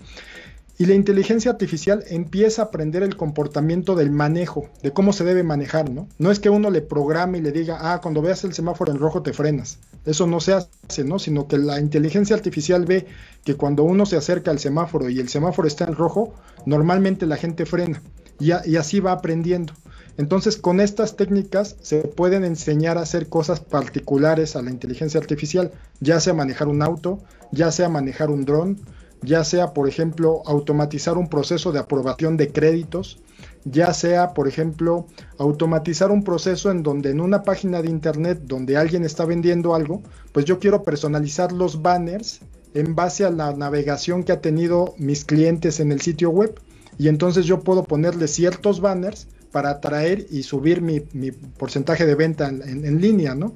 Y 0.80 0.86
la 0.86 0.94
inteligencia 0.94 1.50
artificial 1.50 2.04
empieza 2.06 2.62
a 2.62 2.64
aprender 2.66 3.02
el 3.02 3.16
comportamiento 3.16 3.96
del 3.96 4.12
manejo, 4.12 4.70
de 4.80 4.92
cómo 4.92 5.12
se 5.12 5.24
debe 5.24 5.42
manejar, 5.42 5.90
¿no? 5.90 6.08
No 6.18 6.30
es 6.30 6.38
que 6.38 6.50
uno 6.50 6.70
le 6.70 6.82
programe 6.82 7.38
y 7.38 7.40
le 7.40 7.50
diga, 7.50 7.78
ah, 7.80 8.00
cuando 8.00 8.22
veas 8.22 8.44
el 8.44 8.54
semáforo 8.54 8.92
en 8.92 9.00
rojo 9.00 9.20
te 9.22 9.32
frenas. 9.32 9.80
Eso 10.04 10.28
no 10.28 10.38
se 10.38 10.52
hace, 10.52 11.02
¿no? 11.02 11.18
Sino 11.18 11.48
que 11.48 11.58
la 11.58 11.80
inteligencia 11.80 12.36
artificial 12.36 12.84
ve 12.86 13.06
que 13.44 13.56
cuando 13.56 13.82
uno 13.82 14.06
se 14.06 14.16
acerca 14.16 14.52
al 14.52 14.60
semáforo 14.60 15.08
y 15.08 15.18
el 15.18 15.28
semáforo 15.28 15.66
está 15.66 15.84
en 15.84 15.96
rojo, 15.96 16.32
normalmente 16.64 17.26
la 17.26 17.36
gente 17.38 17.66
frena. 17.66 18.00
Y, 18.38 18.52
y 18.70 18.76
así 18.76 19.00
va 19.00 19.10
aprendiendo. 19.10 19.72
Entonces, 20.16 20.56
con 20.56 20.78
estas 20.78 21.16
técnicas 21.16 21.74
se 21.82 22.02
pueden 22.02 22.44
enseñar 22.44 22.98
a 22.98 23.02
hacer 23.02 23.28
cosas 23.28 23.58
particulares 23.58 24.54
a 24.54 24.62
la 24.62 24.70
inteligencia 24.70 25.18
artificial, 25.18 25.72
ya 25.98 26.20
sea 26.20 26.34
manejar 26.34 26.68
un 26.68 26.82
auto, 26.82 27.18
ya 27.50 27.72
sea 27.72 27.88
manejar 27.88 28.30
un 28.30 28.44
dron, 28.44 28.78
ya 29.22 29.44
sea, 29.44 29.72
por 29.74 29.88
ejemplo, 29.88 30.42
automatizar 30.46 31.18
un 31.18 31.28
proceso 31.28 31.72
de 31.72 31.78
aprobación 31.78 32.36
de 32.36 32.52
créditos, 32.52 33.18
ya 33.64 33.92
sea, 33.92 34.34
por 34.34 34.48
ejemplo, 34.48 35.06
automatizar 35.38 36.10
un 36.10 36.24
proceso 36.24 36.70
en 36.70 36.82
donde 36.82 37.10
en 37.10 37.20
una 37.20 37.42
página 37.42 37.82
de 37.82 37.90
internet 37.90 38.40
donde 38.44 38.76
alguien 38.76 39.04
está 39.04 39.24
vendiendo 39.24 39.74
algo, 39.74 40.02
pues 40.32 40.44
yo 40.44 40.58
quiero 40.58 40.82
personalizar 40.82 41.52
los 41.52 41.82
banners 41.82 42.40
en 42.74 42.94
base 42.94 43.24
a 43.24 43.30
la 43.30 43.52
navegación 43.52 44.24
que 44.24 44.32
ha 44.32 44.40
tenido 44.40 44.94
mis 44.98 45.24
clientes 45.24 45.80
en 45.80 45.92
el 45.92 46.00
sitio 46.00 46.30
web. 46.30 46.60
Y 46.98 47.08
entonces 47.08 47.46
yo 47.46 47.60
puedo 47.60 47.84
ponerle 47.84 48.28
ciertos 48.28 48.80
banners 48.80 49.28
para 49.52 49.70
atraer 49.70 50.26
y 50.30 50.42
subir 50.42 50.82
mi, 50.82 51.00
porcentaje 51.30 52.04
de 52.06 52.14
venta 52.14 52.48
en, 52.48 52.84
en 52.84 53.00
línea, 53.00 53.34
¿no? 53.34 53.54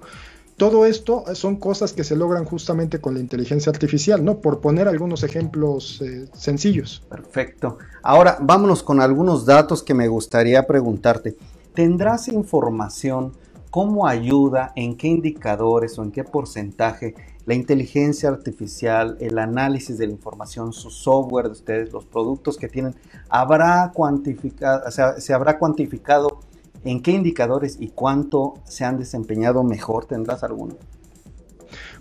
Todo 0.62 0.86
esto 0.86 1.24
son 1.34 1.56
cosas 1.56 1.92
que 1.92 2.04
se 2.04 2.14
logran 2.14 2.44
justamente 2.44 3.00
con 3.00 3.14
la 3.14 3.20
inteligencia 3.20 3.72
artificial, 3.72 4.24
¿no? 4.24 4.38
Por 4.38 4.60
poner 4.60 4.86
algunos 4.86 5.24
ejemplos 5.24 6.00
eh, 6.02 6.28
sencillos. 6.34 7.02
Perfecto. 7.08 7.78
Ahora, 8.00 8.38
vámonos 8.40 8.84
con 8.84 9.00
algunos 9.00 9.44
datos 9.44 9.82
que 9.82 9.92
me 9.92 10.06
gustaría 10.06 10.64
preguntarte. 10.64 11.36
¿Tendrás 11.74 12.28
información 12.28 13.32
¿cómo 13.70 14.06
ayuda, 14.06 14.72
en 14.76 14.96
qué 14.96 15.08
indicadores 15.08 15.98
o 15.98 16.04
en 16.04 16.12
qué 16.12 16.22
porcentaje 16.22 17.16
la 17.44 17.54
inteligencia 17.54 18.28
artificial, 18.28 19.16
el 19.18 19.38
análisis 19.38 19.98
de 19.98 20.06
la 20.06 20.12
información, 20.12 20.72
su 20.72 20.90
software 20.90 21.46
de 21.46 21.52
ustedes, 21.52 21.92
los 21.92 22.04
productos 22.04 22.56
que 22.56 22.68
tienen, 22.68 22.94
habrá 23.28 23.90
cuantificado, 23.92 24.84
o 24.86 24.90
sea, 24.92 25.20
se 25.20 25.34
habrá 25.34 25.58
cuantificado 25.58 26.38
en 26.84 27.02
qué 27.02 27.12
indicadores 27.12 27.76
y 27.80 27.88
cuánto 27.88 28.54
se 28.64 28.84
han 28.84 28.98
desempeñado 28.98 29.62
mejor? 29.62 30.06
¿Tendrás 30.06 30.42
alguno? 30.42 30.76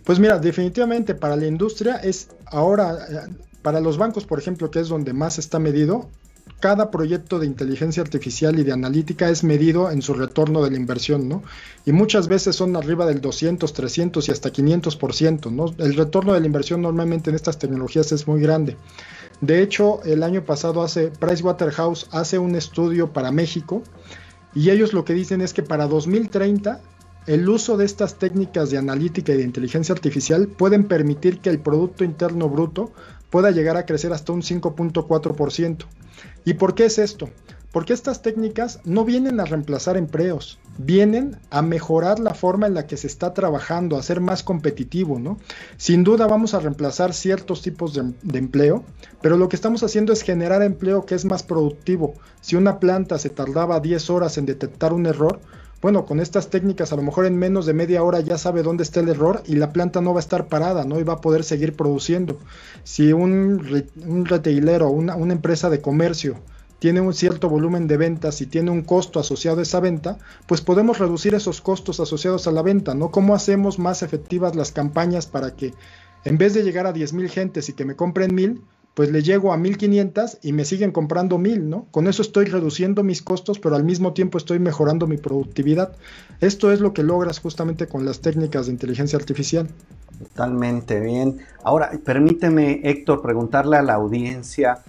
Pues 0.03 0.19
mira, 0.19 0.39
definitivamente 0.39 1.15
para 1.15 1.35
la 1.35 1.45
industria 1.45 1.97
es 1.97 2.29
ahora, 2.45 2.97
eh, 3.09 3.33
para 3.61 3.79
los 3.79 3.97
bancos, 3.97 4.25
por 4.25 4.39
ejemplo, 4.39 4.71
que 4.71 4.79
es 4.79 4.89
donde 4.89 5.13
más 5.13 5.37
está 5.37 5.59
medido, 5.59 6.09
cada 6.59 6.91
proyecto 6.91 7.39
de 7.39 7.47
inteligencia 7.47 8.03
artificial 8.03 8.59
y 8.59 8.63
de 8.63 8.71
analítica 8.71 9.29
es 9.29 9.43
medido 9.43 9.89
en 9.89 10.01
su 10.01 10.13
retorno 10.13 10.63
de 10.63 10.71
la 10.71 10.77
inversión, 10.77 11.27
¿no? 11.27 11.43
Y 11.85 11.91
muchas 11.91 12.27
veces 12.27 12.55
son 12.55 12.75
arriba 12.75 13.05
del 13.05 13.19
200, 13.19 13.73
300 13.73 14.27
y 14.27 14.31
hasta 14.31 14.53
500%, 14.53 15.51
¿no? 15.51 15.65
El 15.83 15.95
retorno 15.95 16.33
de 16.33 16.39
la 16.39 16.45
inversión 16.45 16.81
normalmente 16.81 17.31
en 17.31 17.35
estas 17.35 17.57
tecnologías 17.57 18.11
es 18.11 18.27
muy 18.27 18.41
grande. 18.41 18.77
De 19.41 19.61
hecho, 19.63 20.03
el 20.03 20.21
año 20.21 20.45
pasado 20.45 20.83
hace 20.83 21.09
Pricewaterhouse 21.09 22.07
hace 22.11 22.37
un 22.37 22.55
estudio 22.55 23.11
para 23.11 23.31
México 23.31 23.81
y 24.53 24.69
ellos 24.69 24.93
lo 24.93 25.05
que 25.05 25.13
dicen 25.13 25.41
es 25.41 25.53
que 25.53 25.63
para 25.63 25.87
2030 25.87 26.81
el 27.27 27.47
uso 27.47 27.77
de 27.77 27.85
estas 27.85 28.15
técnicas 28.15 28.71
de 28.71 28.77
analítica 28.77 29.33
y 29.33 29.37
de 29.37 29.43
inteligencia 29.43 29.93
artificial 29.93 30.47
pueden 30.47 30.85
permitir 30.85 31.39
que 31.39 31.49
el 31.49 31.59
Producto 31.59 32.03
Interno 32.03 32.49
Bruto 32.49 32.91
pueda 33.29 33.51
llegar 33.51 33.77
a 33.77 33.85
crecer 33.85 34.11
hasta 34.11 34.33
un 34.33 34.41
5.4%. 34.41 35.85
¿Y 36.45 36.53
por 36.55 36.75
qué 36.75 36.85
es 36.85 36.97
esto? 36.97 37.29
Porque 37.71 37.93
estas 37.93 38.21
técnicas 38.21 38.79
no 38.83 39.05
vienen 39.05 39.39
a 39.39 39.45
reemplazar 39.45 39.95
empleos, 39.95 40.59
vienen 40.77 41.37
a 41.51 41.61
mejorar 41.61 42.19
la 42.19 42.33
forma 42.33 42.67
en 42.67 42.73
la 42.73 42.85
que 42.85 42.97
se 42.97 43.07
está 43.07 43.33
trabajando, 43.33 43.95
a 43.95 44.03
ser 44.03 44.19
más 44.19 44.43
competitivo, 44.43 45.19
¿no? 45.19 45.37
Sin 45.77 46.03
duda 46.03 46.27
vamos 46.27 46.53
a 46.53 46.59
reemplazar 46.59 47.13
ciertos 47.13 47.61
tipos 47.61 47.93
de, 47.93 48.37
empleo, 48.37 48.83
pero 49.21 49.37
lo 49.37 49.47
que 49.47 49.55
estamos 49.55 49.83
haciendo 49.83 50.11
es 50.11 50.21
generar 50.21 50.61
empleo 50.63 51.05
que 51.05 51.15
es 51.15 51.23
más 51.23 51.43
productivo. 51.43 52.15
Si 52.41 52.57
una 52.57 52.79
planta 52.79 53.17
se 53.17 53.29
tardaba 53.29 53.79
10 53.79 54.09
horas 54.09 54.37
en 54.37 54.45
detectar 54.45 54.91
un 54.91 55.05
error, 55.05 55.39
bueno, 55.81 56.05
con 56.05 56.19
estas 56.19 56.49
técnicas 56.49 56.91
a 56.91 56.97
lo 56.97 57.03
mejor 57.03 57.25
en 57.25 57.37
menos 57.37 57.65
de 57.65 57.73
media 57.73 58.03
hora 58.03 58.19
ya 58.19 58.37
sabe 58.37 58.63
dónde 58.63 58.83
está 58.83 58.99
el 58.99 59.09
error 59.09 59.43
y 59.47 59.55
la 59.55 59.71
planta 59.71 60.01
no 60.01 60.13
va 60.13 60.19
a 60.19 60.25
estar 60.27 60.47
parada, 60.47 60.83
¿no? 60.83 60.99
Y 60.99 61.03
va 61.03 61.13
a 61.13 61.21
poder 61.21 61.45
seguir 61.45 61.75
produciendo. 61.75 62.37
Si 62.83 63.13
un, 63.13 63.85
un 64.05 64.25
retailero, 64.25 64.89
una, 64.89 65.15
una 65.15 65.33
empresa 65.33 65.69
de 65.69 65.79
comercio 65.79 66.35
tiene 66.81 66.99
un 66.99 67.13
cierto 67.13 67.47
volumen 67.47 67.87
de 67.87 67.95
ventas 67.95 68.41
y 68.41 68.47
tiene 68.47 68.71
un 68.71 68.81
costo 68.81 69.19
asociado 69.19 69.59
a 69.59 69.61
esa 69.61 69.79
venta, 69.79 70.17
pues 70.47 70.61
podemos 70.61 70.97
reducir 70.97 71.35
esos 71.35 71.61
costos 71.61 71.99
asociados 71.99 72.47
a 72.47 72.51
la 72.51 72.63
venta, 72.63 72.95
¿no? 72.95 73.11
¿Cómo 73.11 73.35
hacemos 73.35 73.77
más 73.77 74.01
efectivas 74.01 74.55
las 74.55 74.71
campañas 74.71 75.27
para 75.27 75.55
que 75.55 75.75
en 76.25 76.39
vez 76.39 76.55
de 76.55 76.63
llegar 76.63 76.87
a 76.87 76.93
10.000 76.93 77.29
gentes 77.29 77.69
y 77.69 77.73
que 77.73 77.85
me 77.85 77.95
compren 77.95 78.31
1.000, 78.31 78.61
pues 78.95 79.11
le 79.11 79.21
llego 79.21 79.53
a 79.53 79.57
1500 79.57 80.39
y 80.41 80.53
me 80.53 80.65
siguen 80.65 80.91
comprando 80.91 81.37
1000, 81.37 81.69
¿no? 81.69 81.85
Con 81.91 82.07
eso 82.07 82.23
estoy 82.23 82.45
reduciendo 82.45 83.03
mis 83.03 83.21
costos, 83.21 83.59
pero 83.59 83.75
al 83.75 83.83
mismo 83.83 84.13
tiempo 84.13 84.39
estoy 84.39 84.57
mejorando 84.57 85.05
mi 85.05 85.17
productividad. 85.17 85.95
Esto 86.39 86.71
es 86.71 86.79
lo 86.79 86.93
que 86.93 87.03
logras 87.03 87.39
justamente 87.39 87.85
con 87.85 88.05
las 88.05 88.21
técnicas 88.21 88.65
de 88.65 88.71
inteligencia 88.71 89.19
artificial. 89.19 89.69
Totalmente 90.17 90.99
bien. 90.99 91.41
Ahora, 91.63 91.91
permíteme, 92.03 92.81
Héctor, 92.83 93.21
preguntarle 93.21 93.77
a 93.77 93.83
la 93.83 93.93
audiencia. 93.93 94.79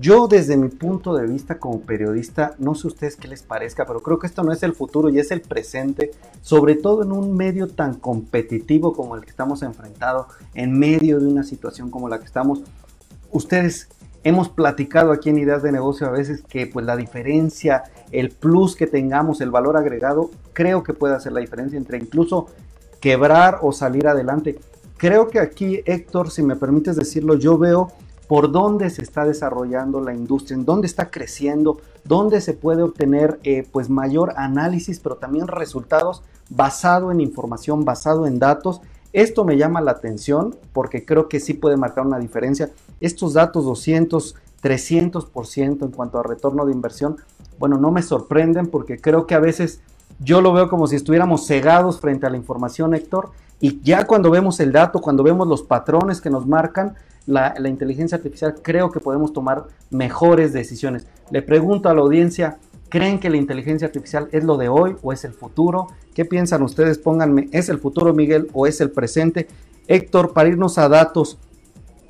Yo 0.00 0.26
desde 0.26 0.56
mi 0.56 0.68
punto 0.68 1.14
de 1.14 1.26
vista 1.26 1.58
como 1.58 1.80
periodista, 1.80 2.54
no 2.58 2.74
sé 2.74 2.86
ustedes 2.86 3.16
qué 3.16 3.28
les 3.28 3.42
parezca, 3.42 3.84
pero 3.86 4.00
creo 4.00 4.18
que 4.18 4.26
esto 4.26 4.42
no 4.42 4.52
es 4.52 4.62
el 4.62 4.72
futuro 4.72 5.10
y 5.10 5.18
es 5.18 5.30
el 5.30 5.42
presente, 5.42 6.12
sobre 6.40 6.76
todo 6.76 7.02
en 7.02 7.12
un 7.12 7.36
medio 7.36 7.68
tan 7.68 7.94
competitivo 7.94 8.94
como 8.94 9.16
el 9.16 9.22
que 9.22 9.30
estamos 9.30 9.62
enfrentado, 9.62 10.28
en 10.54 10.78
medio 10.78 11.20
de 11.20 11.26
una 11.26 11.44
situación 11.44 11.90
como 11.90 12.08
la 12.08 12.18
que 12.18 12.24
estamos 12.24 12.62
ustedes 13.32 13.88
hemos 14.24 14.48
platicado 14.48 15.10
aquí 15.10 15.30
en 15.30 15.38
Ideas 15.38 15.62
de 15.62 15.72
Negocio 15.72 16.06
a 16.06 16.10
veces 16.10 16.42
que 16.42 16.66
pues 16.66 16.86
la 16.86 16.96
diferencia, 16.96 17.84
el 18.12 18.30
plus 18.30 18.76
que 18.76 18.86
tengamos, 18.86 19.40
el 19.40 19.50
valor 19.50 19.76
agregado, 19.76 20.30
creo 20.52 20.84
que 20.84 20.92
puede 20.92 21.16
hacer 21.16 21.32
la 21.32 21.40
diferencia 21.40 21.76
entre 21.76 21.98
incluso 21.98 22.46
quebrar 23.00 23.58
o 23.62 23.72
salir 23.72 24.06
adelante. 24.06 24.60
Creo 24.96 25.26
que 25.26 25.40
aquí, 25.40 25.80
Héctor, 25.84 26.30
si 26.30 26.44
me 26.44 26.54
permites 26.54 26.94
decirlo, 26.94 27.34
yo 27.34 27.58
veo 27.58 27.90
por 28.32 28.50
dónde 28.50 28.88
se 28.88 29.02
está 29.02 29.26
desarrollando 29.26 30.00
la 30.00 30.14
industria, 30.14 30.56
en 30.56 30.64
dónde 30.64 30.86
está 30.86 31.10
creciendo, 31.10 31.82
dónde 32.02 32.40
se 32.40 32.54
puede 32.54 32.82
obtener 32.82 33.38
eh, 33.44 33.68
pues 33.70 33.90
mayor 33.90 34.32
análisis, 34.38 35.00
pero 35.00 35.16
también 35.16 35.48
resultados 35.48 36.22
basado 36.48 37.12
en 37.12 37.20
información, 37.20 37.84
basado 37.84 38.26
en 38.26 38.38
datos 38.38 38.80
esto 39.12 39.44
me 39.44 39.58
llama 39.58 39.82
la 39.82 39.90
atención 39.90 40.56
porque 40.72 41.04
creo 41.04 41.28
que 41.28 41.40
sí 41.40 41.52
puede 41.52 41.76
marcar 41.76 42.06
una 42.06 42.18
diferencia. 42.18 42.70
Estos 43.02 43.34
datos 43.34 43.66
200, 43.66 44.34
300% 44.62 45.82
en 45.84 45.90
cuanto 45.90 46.18
a 46.18 46.22
retorno 46.22 46.64
de 46.64 46.72
inversión, 46.72 47.18
bueno, 47.58 47.76
no 47.76 47.90
me 47.90 48.00
sorprenden 48.00 48.68
porque 48.68 48.98
creo 48.98 49.26
que 49.26 49.34
a 49.34 49.40
veces 49.40 49.82
yo 50.20 50.40
lo 50.40 50.54
veo 50.54 50.70
como 50.70 50.86
si 50.86 50.96
estuviéramos 50.96 51.46
cegados 51.46 52.00
frente 52.00 52.24
a 52.24 52.30
la 52.30 52.38
información, 52.38 52.94
Héctor, 52.94 53.28
y 53.60 53.82
ya 53.82 54.06
cuando 54.06 54.30
vemos 54.30 54.58
el 54.60 54.72
dato, 54.72 55.02
cuando 55.02 55.22
vemos 55.22 55.46
los 55.46 55.62
patrones 55.62 56.22
que 56.22 56.30
nos 56.30 56.46
marcan, 56.46 56.94
la, 57.26 57.54
inteligencia 57.68 58.16
artificial, 58.16 58.56
creo 58.62 58.90
que 58.90 59.00
podemos 59.00 59.32
tomar 59.32 59.66
mejores 59.90 60.52
decisiones. 60.52 61.06
Le 61.30 61.42
pregunto 61.42 61.88
a 61.88 61.94
la 61.94 62.00
audiencia, 62.00 62.58
¿Creen 62.92 63.20
que 63.20 63.30
la 63.30 63.38
inteligencia 63.38 63.86
artificial 63.86 64.28
es 64.32 64.44
lo 64.44 64.58
de 64.58 64.68
hoy 64.68 64.96
o 65.02 65.14
es 65.14 65.24
el 65.24 65.32
futuro? 65.32 65.86
¿Qué 66.12 66.26
piensan 66.26 66.62
ustedes? 66.62 66.98
Pónganme, 66.98 67.48
¿es 67.50 67.70
el 67.70 67.78
futuro, 67.78 68.12
Miguel, 68.12 68.50
o 68.52 68.66
es 68.66 68.82
el 68.82 68.90
presente? 68.90 69.48
Héctor, 69.86 70.34
para 70.34 70.50
irnos 70.50 70.76
a 70.76 70.90
datos, 70.90 71.38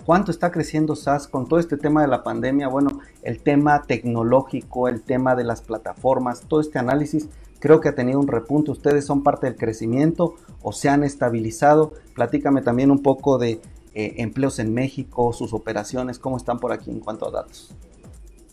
¿cuánto 0.04 0.32
está 0.32 0.50
creciendo 0.50 0.96
SAS 0.96 1.28
con 1.28 1.46
todo 1.46 1.60
este 1.60 1.76
tema 1.76 2.02
de 2.02 2.08
la 2.08 2.24
pandemia? 2.24 2.66
Bueno, 2.66 2.98
el 3.22 3.40
tema 3.40 3.82
tecnológico, 3.82 4.88
el 4.88 5.02
tema 5.02 5.36
de 5.36 5.44
las 5.44 5.62
plataformas, 5.62 6.40
todo 6.48 6.60
este 6.60 6.80
análisis, 6.80 7.28
creo 7.60 7.80
que 7.80 7.88
ha 7.88 7.94
tenido 7.94 8.18
un 8.18 8.26
repunte. 8.26 8.72
¿Ustedes 8.72 9.06
son 9.06 9.22
parte 9.22 9.46
del 9.46 9.54
crecimiento 9.54 10.34
o 10.62 10.72
se 10.72 10.88
han 10.88 11.04
estabilizado? 11.04 11.92
Platícame 12.12 12.60
también 12.60 12.90
un 12.90 13.04
poco 13.04 13.38
de 13.38 13.60
eh, 13.94 14.14
empleos 14.18 14.58
en 14.58 14.72
México, 14.72 15.32
sus 15.32 15.52
operaciones, 15.52 16.18
cómo 16.18 16.36
están 16.36 16.58
por 16.58 16.72
aquí 16.72 16.90
en 16.90 17.00
cuanto 17.00 17.28
a 17.28 17.30
datos. 17.30 17.74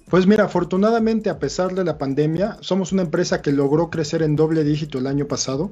Pues 0.10 0.26
mira, 0.26 0.46
afortunadamente 0.46 1.30
a 1.30 1.38
pesar 1.38 1.76
de 1.76 1.84
la 1.84 2.00
pandemia, 2.00 2.58
somos 2.62 2.92
una 2.92 3.04
empresa 3.04 3.42
que 3.42 3.52
logró 3.52 3.90
crecer 3.92 4.24
en 4.24 4.36
doble 4.36 4.64
dígito 4.64 4.98
el 4.98 5.06
año 5.06 5.28
pasado, 5.28 5.70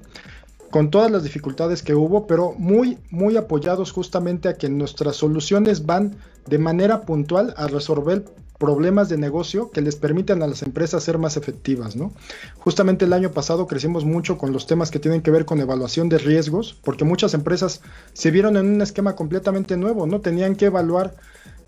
con 0.69 0.91
todas 0.91 1.09
las 1.09 1.23
dificultades 1.23 1.81
que 1.81 1.95
hubo, 1.95 2.27
pero 2.27 2.53
muy, 2.57 2.99
muy 3.09 3.35
apoyados 3.35 3.91
justamente 3.91 4.47
a 4.49 4.53
que 4.55 4.69
nuestras 4.69 5.15
soluciones 5.15 5.85
van 5.85 6.17
de 6.45 6.59
manera 6.59 7.01
puntual 7.01 7.53
a 7.57 7.67
resolver 7.67 8.25
problemas 8.57 9.09
de 9.09 9.17
negocio 9.17 9.71
que 9.71 9.81
les 9.81 9.95
permitan 9.95 10.41
a 10.41 10.47
las 10.47 10.63
empresas 10.63 11.03
ser 11.03 11.17
más 11.17 11.37
efectivas, 11.37 11.95
¿no? 11.95 12.11
Justamente 12.57 13.05
el 13.05 13.13
año 13.13 13.31
pasado 13.31 13.67
crecimos 13.67 14.05
mucho 14.05 14.37
con 14.37 14.51
los 14.51 14.67
temas 14.67 14.91
que 14.91 14.99
tienen 14.99 15.21
que 15.21 15.31
ver 15.31 15.45
con 15.45 15.59
evaluación 15.59 16.09
de 16.09 16.17
riesgos, 16.17 16.77
porque 16.83 17.05
muchas 17.05 17.33
empresas 17.33 17.81
se 18.13 18.31
vieron 18.31 18.57
en 18.57 18.67
un 18.67 18.81
esquema 18.81 19.15
completamente 19.15 19.77
nuevo, 19.77 20.07
¿no? 20.07 20.21
Tenían 20.21 20.55
que 20.55 20.65
evaluar 20.65 21.15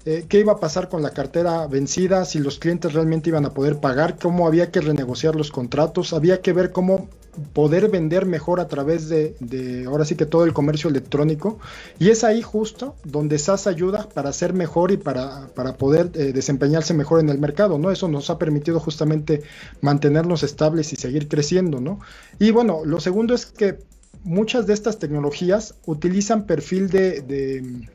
eh, 0.06 0.26
qué 0.28 0.40
iba 0.40 0.54
a 0.54 0.60
pasar 0.60 0.90
con 0.90 1.02
la 1.02 1.12
cartera 1.12 1.68
vencida, 1.68 2.26
si 2.26 2.40
los 2.40 2.60
clientes 2.60 2.94
realmente 2.94 3.30
iban 3.30 3.46
a 3.46 3.54
poder 3.54 3.80
pagar, 3.80 4.18
cómo 4.18 4.48
había 4.48 4.72
que 4.72 4.82
renegociar 4.82 5.36
los 5.36 5.52
contratos, 5.52 6.14
había 6.14 6.42
que 6.42 6.54
ver 6.54 6.72
cómo 6.72 7.10
poder 7.54 7.90
vender 7.90 8.26
mejor 8.26 8.60
a 8.60 8.68
través 8.68 9.10
de, 9.10 9.84
ahora 9.88 10.06
sí 10.06 10.16
que 10.16 10.26
todo 10.26 10.46
el 10.46 10.54
comercio 10.54 10.90
electrónico. 10.90 11.60
Y 12.00 12.10
es 12.10 12.24
ahí 12.24 12.42
justo 12.42 12.96
donde 13.04 13.38
SAS 13.40 13.68
ayuda 13.68 14.08
para 14.14 14.34
ser 14.34 14.54
mejor 14.54 14.92
y 14.92 14.98
para, 14.98 15.48
para 15.56 15.78
poder 15.78 16.12
eh, 16.14 16.34
desempeñarse 16.34 16.94
mejor 16.94 17.20
en 17.20 17.30
el 17.30 17.40
mercado, 17.40 17.78
¿no? 17.78 17.92
Eso 17.92 18.08
nos 18.08 18.30
ha 18.30 18.38
permitido 18.38 18.80
justamente 18.80 19.42
mantenernos 19.82 20.44
estables 20.44 20.92
y 20.94 20.96
seguir 20.96 21.28
creciendo, 21.28 21.80
¿no? 21.80 22.00
Y 22.40 22.52
bueno, 22.52 22.82
lo 22.86 23.00
segundo 23.00 23.34
es 23.34 23.46
que 23.46 23.80
muchas 24.24 24.68
de 24.68 24.74
estas 24.74 25.00
tecnologías 25.00 25.76
utilizan 25.86 26.46
perfil 26.46 26.90
de, 26.90 27.88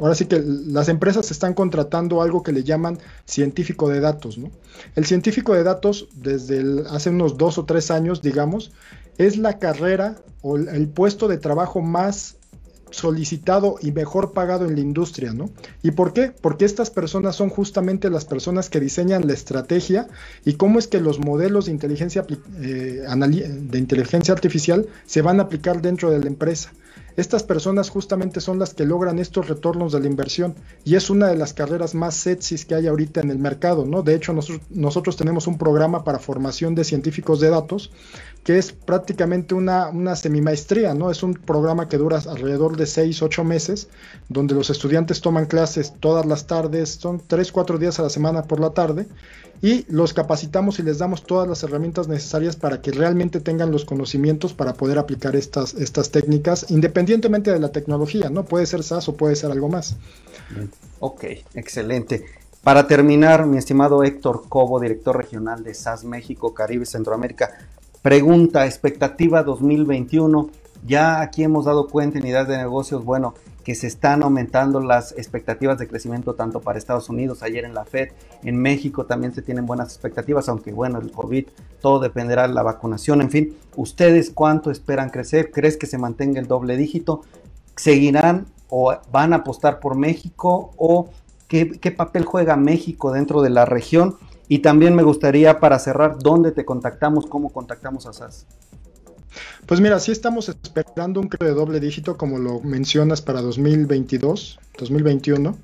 ahora 0.00 0.14
sí 0.14 0.26
que 0.26 0.42
las 0.42 0.88
empresas 0.88 1.30
están 1.30 1.54
contratando 1.54 2.22
algo 2.22 2.42
que 2.42 2.52
le 2.52 2.64
llaman 2.64 2.98
científico 3.24 3.88
de 3.88 4.00
datos, 4.00 4.38
¿no? 4.38 4.50
El 4.94 5.06
científico 5.06 5.54
de 5.54 5.62
datos, 5.62 6.08
desde 6.14 6.84
hace 6.88 7.10
unos 7.10 7.36
dos 7.36 7.58
o 7.58 7.64
tres 7.64 7.90
años, 7.90 8.22
digamos, 8.22 8.72
es 9.18 9.36
la 9.36 9.58
carrera 9.58 10.16
o 10.42 10.56
el 10.56 10.88
puesto 10.88 11.28
de 11.28 11.38
trabajo 11.38 11.80
más 11.80 12.36
solicitado 12.94 13.76
y 13.82 13.92
mejor 13.92 14.32
pagado 14.32 14.66
en 14.66 14.74
la 14.74 14.80
industria, 14.80 15.32
¿no? 15.32 15.50
¿Y 15.82 15.90
por 15.90 16.12
qué? 16.12 16.32
Porque 16.40 16.64
estas 16.64 16.90
personas 16.90 17.36
son 17.36 17.50
justamente 17.50 18.08
las 18.08 18.24
personas 18.24 18.70
que 18.70 18.80
diseñan 18.80 19.26
la 19.26 19.32
estrategia 19.34 20.08
y 20.44 20.54
cómo 20.54 20.78
es 20.78 20.86
que 20.86 21.00
los 21.00 21.18
modelos 21.18 21.66
de 21.66 21.72
inteligencia, 21.72 22.24
eh, 22.60 23.04
de 23.06 23.78
inteligencia 23.78 24.32
artificial 24.32 24.86
se 25.06 25.22
van 25.22 25.40
a 25.40 25.44
aplicar 25.44 25.82
dentro 25.82 26.10
de 26.10 26.20
la 26.20 26.26
empresa. 26.26 26.72
Estas 27.16 27.44
personas 27.44 27.90
justamente 27.90 28.40
son 28.40 28.58
las 28.58 28.74
que 28.74 28.84
logran 28.84 29.20
estos 29.20 29.48
retornos 29.48 29.92
de 29.92 30.00
la 30.00 30.08
inversión 30.08 30.56
y 30.84 30.96
es 30.96 31.10
una 31.10 31.28
de 31.28 31.36
las 31.36 31.54
carreras 31.54 31.94
más 31.94 32.14
sexys 32.14 32.64
que 32.64 32.74
hay 32.74 32.88
ahorita 32.88 33.20
en 33.20 33.30
el 33.30 33.38
mercado, 33.38 33.86
¿no? 33.86 34.02
De 34.02 34.16
hecho, 34.16 34.34
nosotros, 34.70 35.16
tenemos 35.16 35.46
un 35.46 35.56
programa 35.56 36.02
para 36.02 36.18
formación 36.18 36.74
de 36.74 36.82
científicos 36.82 37.38
de 37.38 37.50
datos 37.50 37.92
que 38.42 38.58
es 38.58 38.72
prácticamente 38.72 39.54
una, 39.54 39.88
una 39.88 40.16
semimaestría, 40.16 40.92
¿no? 40.92 41.10
Es 41.10 41.22
un 41.22 41.34
programa 41.34 41.88
que 41.88 41.98
dura 41.98 42.20
alrededor 42.28 42.76
de 42.76 42.86
6, 42.86 43.22
8 43.22 43.44
meses, 43.44 43.88
donde 44.28 44.54
los 44.54 44.68
estudiantes 44.68 45.20
toman 45.20 45.46
clases 45.46 45.94
todas 45.98 46.26
las 46.26 46.46
tardes, 46.46 46.90
son 46.90 47.22
3, 47.26 47.52
4 47.52 47.78
días 47.78 47.98
a 48.00 48.02
la 48.02 48.10
semana 48.10 48.42
por 48.42 48.60
la 48.60 48.70
tarde, 48.70 49.06
y 49.62 49.86
los 49.88 50.12
capacitamos 50.12 50.78
y 50.78 50.82
les 50.82 50.98
damos 50.98 51.24
todas 51.24 51.48
las 51.48 51.62
herramientas 51.62 52.06
necesarias 52.06 52.54
para 52.54 52.82
que 52.82 52.90
realmente 52.90 53.40
tengan 53.40 53.70
los 53.70 53.86
conocimientos 53.86 54.52
para 54.52 54.74
poder 54.74 54.98
aplicar 54.98 55.36
estas, 55.36 55.72
estas 55.72 56.10
técnicas, 56.10 56.66
independientemente 56.84 57.50
de 57.50 57.58
la 57.58 57.72
tecnología, 57.72 58.28
¿no? 58.28 58.44
Puede 58.44 58.66
ser 58.66 58.82
SaaS 58.82 59.08
o 59.08 59.16
puede 59.16 59.36
ser 59.36 59.50
algo 59.50 59.70
más. 59.70 59.96
Ok, 61.00 61.24
excelente. 61.54 62.26
Para 62.62 62.86
terminar, 62.86 63.46
mi 63.46 63.56
estimado 63.56 64.04
Héctor 64.04 64.44
Cobo, 64.50 64.78
director 64.78 65.16
regional 65.16 65.64
de 65.64 65.72
SAS 65.72 66.04
México, 66.04 66.52
Caribe, 66.52 66.84
Centroamérica, 66.84 67.52
Pregunta, 68.02 68.66
expectativa 68.66 69.42
2021. 69.42 70.50
Ya 70.86 71.22
aquí 71.22 71.42
hemos 71.42 71.64
dado 71.64 71.88
cuenta 71.88 72.18
en 72.18 72.26
ideas 72.26 72.46
de 72.46 72.58
negocios, 72.58 73.02
bueno, 73.02 73.32
que 73.64 73.74
se 73.74 73.86
están 73.86 74.22
aumentando 74.22 74.80
las 74.80 75.12
expectativas 75.12 75.78
de 75.78 75.88
crecimiento 75.88 76.34
tanto 76.34 76.60
para 76.60 76.78
Estados 76.78 77.08
Unidos, 77.08 77.42
ayer 77.42 77.64
en 77.64 77.74
la 77.74 77.84
Fed, 77.84 78.10
en 78.42 78.56
México 78.56 79.06
también 79.06 79.34
se 79.34 79.42
tienen 79.42 79.66
buenas 79.66 79.88
expectativas, 79.88 80.48
aunque 80.48 80.72
bueno, 80.72 80.98
el 81.00 81.10
COVID, 81.10 81.46
todo 81.80 81.98
dependerá 81.98 82.46
de 82.46 82.54
la 82.54 82.62
vacunación, 82.62 83.22
en 83.22 83.30
fin, 83.30 83.56
¿ustedes 83.74 84.30
cuánto 84.30 84.70
esperan 84.70 85.08
crecer? 85.08 85.50
¿Crees 85.50 85.76
que 85.76 85.86
se 85.86 85.98
mantenga 85.98 86.40
el 86.40 86.46
doble 86.46 86.76
dígito? 86.76 87.22
¿Seguirán 87.74 88.46
o 88.68 88.94
van 89.10 89.32
a 89.32 89.36
apostar 89.36 89.80
por 89.80 89.96
México 89.96 90.72
o 90.76 91.08
qué, 91.48 91.94
papel 91.96 92.24
juega 92.24 92.56
México 92.56 93.12
dentro 93.12 93.40
de 93.40 93.50
la 93.50 93.64
región? 93.64 94.16
Y 94.46 94.58
también 94.58 94.94
me 94.94 95.02
gustaría, 95.02 95.58
para 95.58 95.78
cerrar, 95.78 96.18
¿dónde 96.18 96.52
te 96.52 96.66
contactamos? 96.66 97.26
¿Cómo 97.26 97.50
contactamos 97.50 98.06
a 98.06 98.12
SAS? 98.12 98.46
Pues 99.66 99.80
mira, 99.80 99.98
sí 99.98 100.12
estamos 100.12 100.48
esperando 100.48 101.20
un 101.20 101.28
creo 101.28 101.48
de 101.48 101.54
doble 101.54 101.80
dígito, 101.80 102.16
como 102.16 102.38
lo 102.38 102.60
mencionas, 102.60 103.22
para 103.22 103.42
2022, 103.42 104.60
2021. 104.78 105.58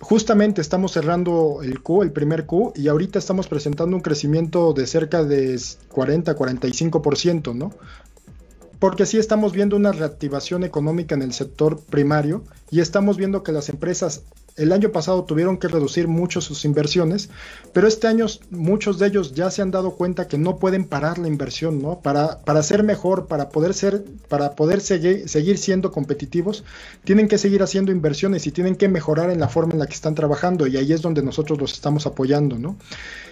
Justamente 0.00 0.60
estamos 0.60 0.92
cerrando 0.92 1.60
el 1.62 1.80
Q, 1.80 2.02
el 2.02 2.12
primer 2.12 2.44
Q, 2.44 2.74
y 2.76 2.88
ahorita 2.88 3.18
estamos 3.18 3.48
presentando 3.48 3.96
un 3.96 4.02
crecimiento 4.02 4.74
de 4.74 4.86
cerca 4.86 5.24
de 5.24 5.54
40-45%, 5.54 7.54
¿no? 7.54 7.72
Porque 8.84 9.06
sí 9.06 9.16
estamos 9.16 9.54
viendo 9.54 9.76
una 9.76 9.92
reactivación 9.92 10.62
económica 10.62 11.14
en 11.14 11.22
el 11.22 11.32
sector 11.32 11.80
primario 11.80 12.44
y 12.70 12.80
estamos 12.80 13.16
viendo 13.16 13.42
que 13.42 13.50
las 13.50 13.70
empresas 13.70 14.24
el 14.56 14.72
año 14.72 14.92
pasado 14.92 15.24
tuvieron 15.24 15.56
que 15.56 15.68
reducir 15.68 16.06
mucho 16.06 16.42
sus 16.42 16.66
inversiones, 16.66 17.30
pero 17.72 17.88
este 17.88 18.08
año 18.08 18.26
muchos 18.50 18.98
de 18.98 19.06
ellos 19.06 19.32
ya 19.32 19.50
se 19.50 19.62
han 19.62 19.70
dado 19.70 19.92
cuenta 19.92 20.28
que 20.28 20.36
no 20.36 20.58
pueden 20.58 20.84
parar 20.84 21.16
la 21.18 21.28
inversión, 21.28 21.80
¿no? 21.80 22.00
Para, 22.00 22.40
para 22.40 22.62
ser 22.62 22.82
mejor, 22.82 23.26
para 23.26 23.48
poder 23.48 23.72
ser, 23.72 24.04
para 24.28 24.54
poder 24.54 24.82
seguir, 24.82 25.30
seguir 25.30 25.56
siendo 25.56 25.90
competitivos, 25.90 26.62
tienen 27.04 27.26
que 27.26 27.38
seguir 27.38 27.62
haciendo 27.62 27.90
inversiones 27.90 28.46
y 28.46 28.52
tienen 28.52 28.76
que 28.76 28.88
mejorar 28.90 29.30
en 29.30 29.40
la 29.40 29.48
forma 29.48 29.72
en 29.72 29.78
la 29.78 29.86
que 29.86 29.94
están 29.94 30.14
trabajando 30.14 30.66
y 30.66 30.76
ahí 30.76 30.92
es 30.92 31.00
donde 31.00 31.22
nosotros 31.22 31.58
los 31.58 31.72
estamos 31.72 32.06
apoyando, 32.06 32.58
¿no? 32.58 32.76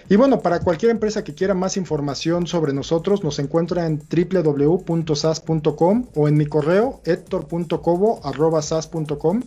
Y 0.09 0.17
bueno, 0.17 0.41
para 0.41 0.59
cualquier 0.59 0.91
empresa 0.91 1.23
que 1.23 1.33
quiera 1.33 1.53
más 1.53 1.77
información 1.77 2.45
sobre 2.47 2.73
nosotros, 2.73 3.23
nos 3.23 3.39
encuentra 3.39 3.85
en 3.85 3.99
www.sas.com 3.99 6.07
o 6.15 6.27
en 6.27 6.35
mi 6.35 6.45
correo 6.45 6.99
hector.cobo.sas.com. 7.05 9.43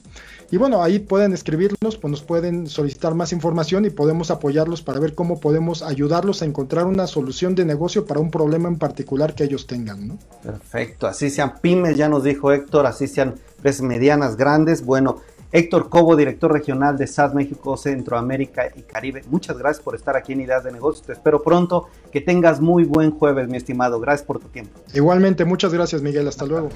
Y 0.51 0.59
bueno, 0.59 0.83
ahí 0.83 1.01
pueden 1.01 1.33
escribirnos, 1.33 1.97
pues 1.97 2.11
nos 2.11 2.23
pueden 2.23 2.69
solicitar 2.69 3.15
más 3.15 3.33
información 3.33 3.85
y 3.85 3.91
podemos 3.91 4.31
apoyarlos 4.31 4.81
para 4.81 5.01
ver 5.01 5.15
cómo 5.15 5.41
podemos 5.41 5.83
ayudarlos 5.83 6.43
a 6.43 6.45
encontrar 6.45 6.87
una 6.87 7.07
solución 7.07 7.55
de 7.55 7.65
negocio 7.65 8.07
para 8.07 8.21
un 8.21 8.31
problema 8.31 8.69
en 8.69 8.79
particular 8.79 9.35
que 9.35 9.45
ellos 9.45 9.67
tengan. 9.67 10.07
¿no? 10.07 10.19
Perfecto, 10.43 11.07
así 11.07 11.31
sean 11.31 11.55
pymes, 11.61 11.97
ya 11.97 12.09
nos 12.09 12.23
dijo 12.23 12.53
Héctor, 12.53 12.87
así 12.87 13.09
sean 13.09 13.35
empresas 13.57 13.83
medianas, 13.83 14.37
grandes. 14.37 14.85
Bueno, 14.85 15.21
Héctor 15.53 15.89
Cobo, 15.89 16.17
director 16.17 16.53
regional 16.53 16.97
de 16.99 17.07
SAS 17.07 17.35
México, 17.35 17.77
Centroamérica 17.77 18.69
y 18.75 18.83
Caribe. 18.83 19.23
Muchas 19.29 19.59
gracias 19.59 19.83
por 19.83 19.95
estar 19.95 20.17
aquí 20.17 20.33
en 20.33 20.41
Ideas 20.43 20.65
de 20.65 20.73
Negocios. 20.73 21.07
Te 21.07 21.13
espero 21.13 21.43
pronto. 21.43 21.89
Que 22.13 22.21
tengas 22.21 22.61
muy 22.61 22.85
buen 22.85 23.11
jueves, 23.11 23.49
mi 23.49 23.57
estimado. 23.57 24.01
Gracias 24.01 24.27
por 24.27 24.39
tu 24.39 24.49
tiempo. 24.49 24.79
Igualmente, 24.95 25.45
muchas 25.45 25.73
gracias, 25.73 26.03
Miguel. 26.03 26.29
Hasta 26.29 26.47
luego. 26.47 26.71